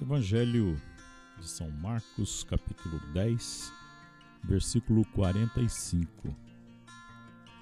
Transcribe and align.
Evangelho 0.00 0.80
de 1.40 1.48
São 1.48 1.68
Marcos, 1.72 2.44
capítulo 2.44 3.00
10, 3.12 3.72
versículo 4.44 5.04
45. 5.06 6.36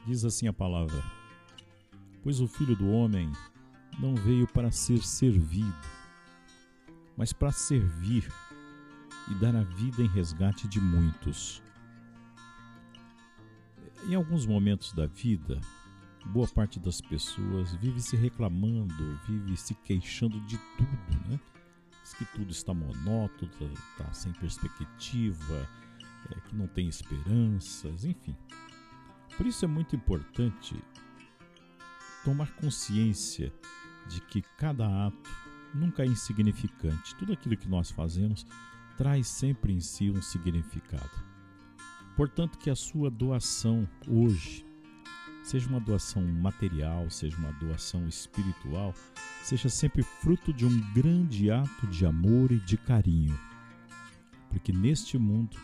Diz 0.07 0.23
assim 0.23 0.47
a 0.47 0.53
palavra: 0.53 1.03
Pois 2.23 2.39
o 2.39 2.47
filho 2.47 2.77
do 2.77 2.91
homem 2.91 3.33
não 3.99 4.15
veio 4.15 4.47
para 4.47 4.71
ser 4.71 4.99
servido, 4.99 5.75
mas 7.17 7.33
para 7.33 7.51
servir 7.51 8.31
e 9.31 9.35
dar 9.37 9.57
a 9.57 9.63
vida 9.63 10.03
em 10.03 10.09
resgate 10.09 10.69
de 10.69 10.79
muitos. 10.79 11.63
Em 14.07 14.15
alguns 14.15 14.45
momentos 14.45 14.93
da 14.93 15.07
vida, 15.07 15.59
boa 16.27 16.47
parte 16.47 16.79
das 16.79 17.01
pessoas 17.01 17.75
vive 17.77 18.03
se 18.03 18.15
reclamando, 18.15 19.19
vive 19.27 19.57
se 19.57 19.75
queixando 19.75 20.39
de 20.43 20.59
tudo, 20.77 21.31
né? 21.31 21.41
Diz 22.07 22.15
que 22.15 22.25
tudo 22.27 22.53
está 22.53 22.73
monótono, 22.73 23.51
está 23.51 24.05
tá 24.05 24.13
sem 24.13 24.33
perspectiva, 24.35 25.69
é, 26.31 26.41
que 26.43 26.55
não 26.55 26.69
tem 26.69 26.87
esperanças, 26.87 28.05
enfim. 28.05 28.37
Por 29.37 29.45
isso 29.45 29.65
é 29.65 29.69
muito 29.69 29.97
importante 29.97 30.81
tomar 32.25 32.53
consciência 32.53 33.53
de 34.09 34.21
que 34.21 34.41
cada 34.57 35.09
ato 35.09 35.31
nunca 35.75 36.05
é 36.05 36.07
insignificante. 36.07 37.17
Tudo 37.17 37.33
aquilo 37.33 37.57
que 37.57 37.69
nós 37.69 37.91
fazemos 37.91 38.47
traz 38.97 39.27
sempre 39.27 39.73
em 39.73 39.81
si 39.81 40.09
um 40.09 40.23
significado. 40.23 41.11
Portanto, 42.15 42.57
que 42.57 42.71
a 42.71 42.77
sua 42.77 43.11
doação 43.11 43.87
hoje, 44.07 44.65
seja 45.47 45.69
uma 45.69 45.79
doação 45.79 46.21
material, 46.23 47.09
seja 47.09 47.37
uma 47.37 47.53
doação 47.53 48.09
espiritual, 48.09 48.93
seja 49.45 49.69
sempre 49.69 50.03
fruto 50.03 50.53
de 50.53 50.67
um 50.67 50.93
grande 50.93 51.53
ato 51.53 51.87
de 51.87 52.05
amor 52.05 52.51
e 52.51 52.59
de 52.59 52.77
carinho. 52.77 53.39
Porque 54.51 54.73
neste 54.73 55.17
mundo, 55.17 55.57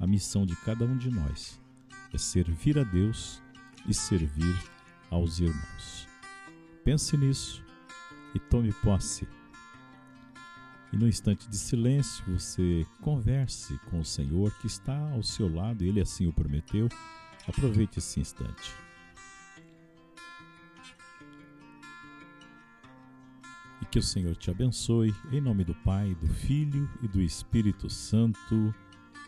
a 0.00 0.08
missão 0.08 0.44
de 0.44 0.56
cada 0.56 0.84
um 0.84 0.96
de 0.96 1.08
nós 1.08 1.60
é 2.12 2.18
servir 2.18 2.80
a 2.80 2.82
Deus 2.82 3.40
e 3.86 3.94
servir 3.94 4.56
aos 5.08 5.38
irmãos. 5.38 6.08
Pense 6.82 7.16
nisso 7.16 7.64
e 8.34 8.40
tome 8.40 8.72
posse. 8.72 9.28
E 10.92 10.96
no 10.96 11.06
instante 11.06 11.48
de 11.48 11.56
silêncio, 11.56 12.24
você 12.26 12.84
converse 13.02 13.78
com 13.88 14.00
o 14.00 14.04
Senhor 14.04 14.52
que 14.58 14.66
está 14.66 14.98
ao 15.12 15.22
seu 15.22 15.48
lado, 15.54 15.84
ele 15.84 16.00
assim 16.00 16.26
o 16.26 16.32
prometeu. 16.32 16.88
Aproveite 17.46 18.00
esse 18.00 18.18
instante. 18.18 18.87
Que 23.90 23.98
o 23.98 24.02
Senhor 24.02 24.36
te 24.36 24.50
abençoe, 24.50 25.14
em 25.32 25.40
nome 25.40 25.64
do 25.64 25.74
Pai, 25.74 26.14
do 26.14 26.26
Filho 26.26 26.88
e 27.02 27.08
do 27.08 27.22
Espírito 27.22 27.88
Santo. 27.88 28.74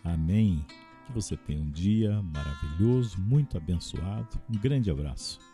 Amém. 0.05 0.65
Que 1.07 1.13
você 1.13 1.37
tenha 1.37 1.63
um 1.63 1.71
dia 1.71 2.23
maravilhoso, 2.23 3.19
muito 3.21 3.57
abençoado. 3.57 4.29
Um 4.49 4.59
grande 4.59 4.91
abraço. 4.91 5.50